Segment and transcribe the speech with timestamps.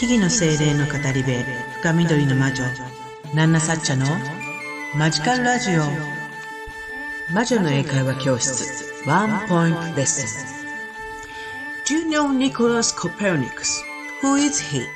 [0.00, 1.30] 木々の精霊の語り部
[1.82, 2.64] 深緑の魔女
[3.34, 4.06] ナンナサッチャの
[4.96, 5.82] マジカルラジオ
[7.34, 10.64] 魔女の英会話教室ワンポイントレッス
[11.84, 13.82] ン Do you know Nicholas Copernicus?
[14.22, 14.86] Who is he?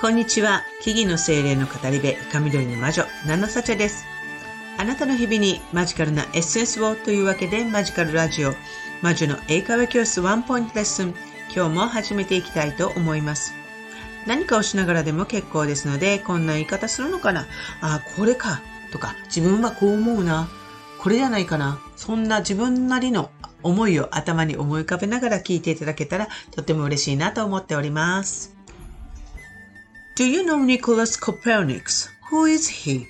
[0.00, 4.06] こんにちは木々の精霊の語り部深緑の魔女ナンナサッチャです
[4.78, 8.54] あなたの日々にマジカルなエッセンスをというわけでマジカルラジオ
[9.02, 11.14] 魔女の英会話教室ワンポイントレッスン
[11.54, 13.65] 今日も始めていきたいと思います。
[14.26, 17.46] 何かをしながらでも結構ですので、こんな言い方するのかな
[17.80, 18.60] あ、これか。
[18.92, 20.48] とか、自分はこう思うな。
[20.98, 21.80] これじゃないかな。
[21.96, 23.30] そんな自分なりの
[23.62, 28.56] 思いを頭に思い浮かべながら聞いていただけたらとても嬉しいなと思っております。
[30.16, 32.08] Do you know Nicholas Copernicus?
[32.30, 33.06] Who is he?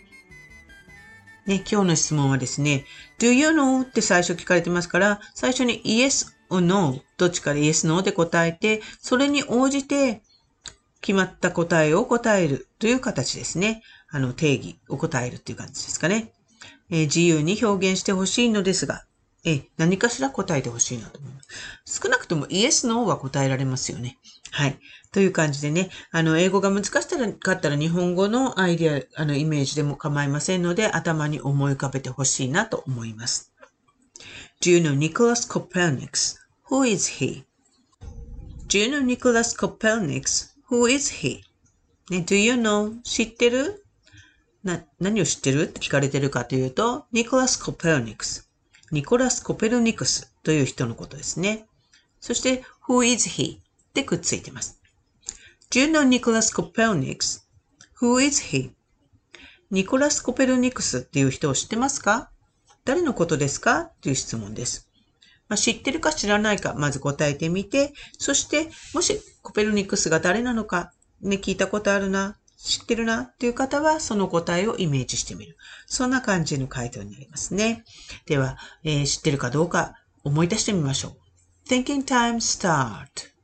[1.47, 2.85] ね、今日の質問はですね、
[3.21, 3.83] Do you know?
[3.83, 10.23] って最初聞かれてますから、最初に Yes or No どっちかで Yes, No で答えて、それに応じて
[11.07, 13.85] 決まった答えを答えるという形ですね。
[14.11, 16.33] あの定義を答えるっていう感じですかね。
[16.91, 19.05] えー、自由に表現してほしいのですが、
[19.45, 21.41] えー、何かしら答えてほしいなと思いま
[21.85, 22.01] す。
[22.03, 24.19] 少なくとも Yes, No は答えられますよね。
[24.51, 24.81] はい。
[25.13, 33.53] という感じでね、あの、英語が難しかったら日本語のアイデア、あの、イメージでも構いませんので、頭に思い浮かべてほしいなと思います。
[34.61, 36.37] Do you know Nicholas Copernicus?
[36.69, 37.45] Who is he?
[38.67, 40.56] Do you know Nicholas Copernicus?
[40.71, 41.43] Who is he?
[42.11, 43.01] ね、Do you know?
[43.03, 43.85] 知ってる？
[44.65, 48.51] な、何を知ってるって聞かれてるかというと、ニコラス・コペルニクス。
[48.91, 51.67] ニコラス・コペルニクスという人のことですね。
[52.21, 53.59] そして、Who is he?
[53.59, 53.61] っ
[53.95, 54.81] てくっついてます。
[55.71, 58.71] Do you know Nicholas Copernicus?Who is he?
[59.71, 62.31] ニコラス・コペルニクスっていう人を知ってますか？
[62.85, 63.91] 誰のことですか？
[64.01, 64.89] という質問です。
[65.49, 75.57] まあ、知ってるか知らないか、まず答えてみて、そして、もしコペルニクスが誰なのか、ね、聞いたことあるな、知ってるなっていう方は、その答えをイメージしてみる。
[75.87, 77.85] そんな感じの回答になりますね。
[78.27, 81.69] では、えー、知ってるかどうか思い出してみましょう。
[81.69, 83.37] Thinking time start.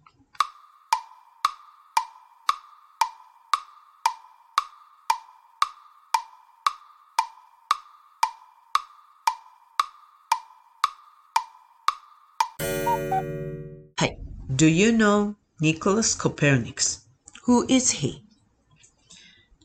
[14.55, 17.07] Do you know Nicholas Copernicus?
[17.47, 18.25] Who is he?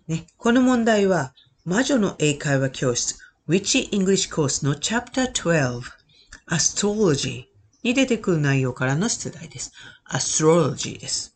[0.07, 1.33] ね、この問題は、
[1.65, 3.17] 魔女の英会話教室
[3.49, 5.81] Witchy English Course の Chapter 12
[6.51, 7.45] Astrology
[7.81, 9.73] に出てくる内容からの出題です。
[10.07, 11.35] Astrology です。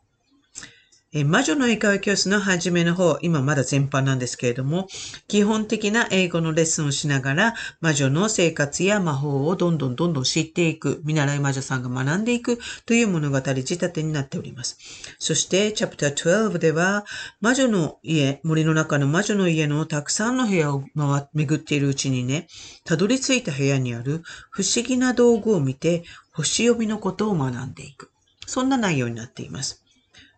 [1.14, 4.88] え魔女の英会話教室の初めの方、今まだ全般なんですけれども、
[5.28, 14.78] 基本的な英語のレッスンをしながら、魔女の生活や魔法をどんどんどんどん知っていく、見習い魔女さんが学んでいくという物語仕立てになっております。
[15.20, 17.04] そして、チャプター12では、
[17.42, 22.48] 魔女の家、森の中の魔女の家のたくさんの部屋を回巡っているうちにね、
[22.86, 28.12] たどり着いた部屋にある不思議な道具を見て、星読みのことを学んでいく。
[28.48, 29.84] そんな内容になっています。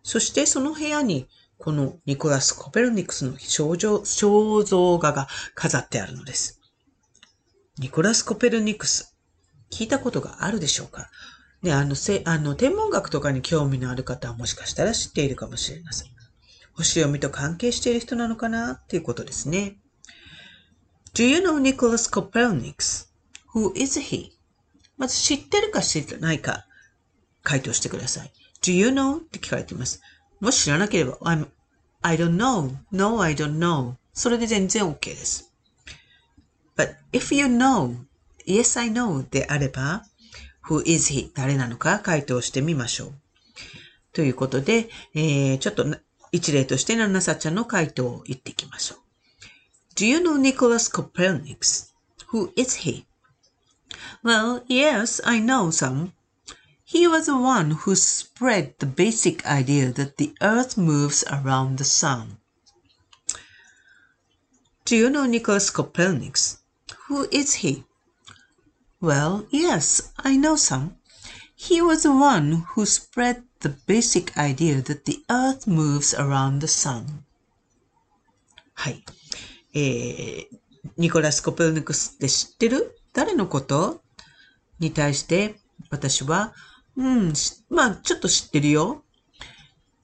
[0.04, 1.28] そしてその部屋に、
[1.58, 6.60] このニコラス・コペルニクスの肖像画が飾ってあるのです。
[7.78, 9.16] ニコラス・コペルニクス、
[9.70, 11.10] 聞いたことがあるでしょうか？
[11.62, 16.10] ね、あの、せ、あの、天文学とかに興味のある方はもしかしたら知っているかもしれません。
[16.74, 19.78] 星読みと関係している人なのかなっていうことですね。
[21.14, 24.32] Do you know Nicholas Copernicus?Who is he?
[24.98, 26.66] まず知ってるか知ってないか
[27.42, 28.32] 回答してください。
[28.64, 29.18] Do you know?
[29.18, 30.00] って聞かれています。
[30.40, 31.48] もし知らなければ、I'm,
[32.00, 32.74] I don't know.
[32.90, 33.96] No, I don't know.
[34.14, 35.52] それで全然 OK です。
[36.74, 37.94] But if you know,
[38.46, 40.06] yes, I know であれば、
[40.66, 41.30] who is he?
[41.34, 43.12] 誰なのか回答してみましょう。
[44.14, 45.84] ということで、えー、ちょっと
[46.32, 48.98] 一例としてナナサちゃんの回答を言っていきましょう。
[49.94, 51.92] Do you know Nicholas Copernicus?
[52.32, 53.04] Who is he?
[54.24, 56.12] Well, yes, I know some.
[56.83, 61.85] He was the one who spread the basic idea that the earth moves around the
[61.85, 62.37] sun.
[64.85, 66.57] Do you know Nicholas Copernicus?
[67.07, 67.83] Who is he?
[68.99, 70.97] Well, yes, I know some.
[71.55, 76.67] He was the one who spread the basic idea that the earth moves around the
[76.67, 77.23] sun.
[78.73, 79.03] はい。
[79.75, 80.59] えー、
[80.97, 84.01] ニコラス・コペルニクスって知ってる誰のこと
[84.79, 85.55] に対して
[85.91, 86.53] 私は
[86.96, 87.32] うん、
[87.70, 89.04] まあ、ちょっと知ってるよ。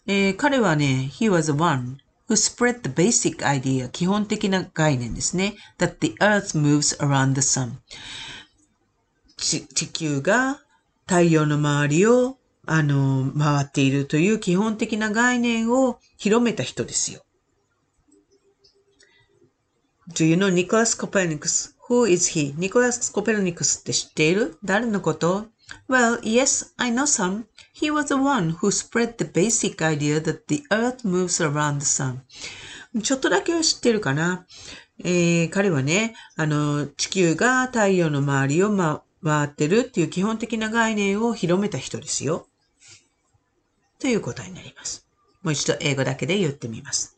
[0.07, 1.99] えー、彼はね、he was the one
[2.29, 5.55] who spread the basic idea 基本的な概念ですね。
[5.79, 7.79] that the earth moves around the sun
[9.37, 10.61] 地球が
[11.07, 17.25] 太陽の周りをあの、回っているという基本的な概念を広めた人ですよ。
[20.15, 21.75] Do you know Nicholas Copernicus?
[21.89, 22.55] Who is he?
[22.59, 25.47] ニコラス・コペルニクスって知っている誰のこと
[25.89, 27.45] Well, yes, I know some.
[27.73, 31.87] He was the one who spread the basic idea that the earth moves around the
[31.87, 32.21] sun.
[33.03, 34.47] ちょっとだけは知ってるかな。
[35.03, 42.47] えー、彼はね、あの、地球が太陽の周りを、回ってるっていう基本的な概念を広めた人ですよ。
[43.99, 45.07] ということになります。
[45.43, 47.17] もう一度英語だけで言ってみます。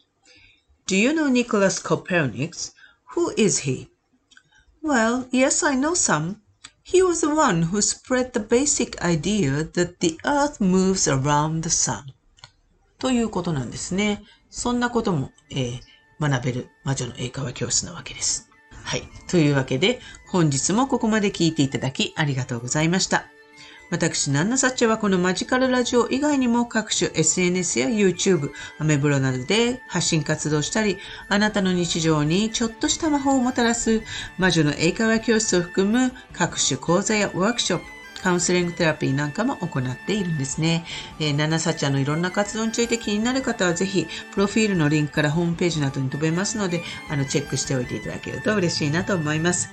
[0.87, 2.75] Do you know Nicholas Copernicus?
[3.14, 3.88] Who is he?
[4.82, 6.37] Well, yes, I know some.
[6.84, 11.70] He was the one who spread the basic idea that the earth moves around the
[11.70, 12.12] sun.
[12.99, 14.23] ということなんですね。
[14.50, 15.81] そんなことも、えー、
[16.20, 18.50] 学べる魔女の英会話教室なわけです。
[18.84, 19.02] はい。
[19.29, 23.26] というわけで、本日もここまで聞いていただきありがとうございました。
[23.93, 30.97] 私、ナンナサッチャはこのマジカルラジオ以外にも各種 SNS や YouTube、アメブロなどで発信活動したり、
[31.29, 34.00] あなたの日常にちょっとした魔法をもたらす
[34.39, 37.85] 魔女の英会話教室を含む各種講座やワークショップ、
[38.22, 40.84] カウンセリングテラピーなんかも行っているんですね。
[41.19, 49.70] えー、ナナサちゃんのいろんな活動について気になる方はぜひ、プロフィールのリンクからホームページなどに飛べますので、あの、チェックしておいていただけると嬉しいなと思います。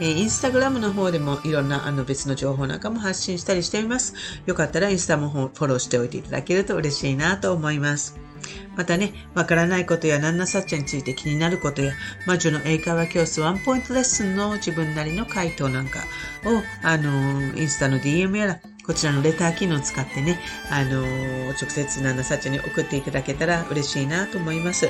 [0.00, 4.14] えー、インスタグラムの方でもいろんなあの別の情報なんかも発信したりしています。
[4.46, 8.31] よかったらインスタもフォローしておいていただけると嬉しいなと思います。
[8.76, 11.92] またね、わからないことやナンナサッチャについて気になることや、
[12.26, 16.00] 魔女の英会話教室ワンポイントレッスンの自分なりの回答なんか
[16.44, 20.40] を、あの、インスタの DM やら、こちらのレター機能を使ってね、
[20.70, 21.02] あの
[21.50, 24.88] 直接ナンナサッチャに送っていただけたら嬉しいなと思います。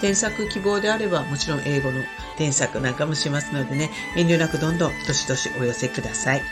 [0.00, 2.02] 添削希望であれば、もちろん英語の
[2.38, 6.42] 添削なんかもしますのでね、遠慮なくどんどんどしどしお寄せください。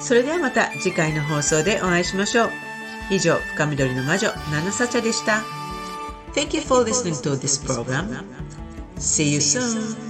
[0.00, 2.69] それではまた次回の放送でお会いしましょう。
[3.10, 5.42] 以上、深緑の魔女、ナナサチャでした。
[6.34, 8.24] Thank you for listening to this program.
[8.96, 10.09] See you soon.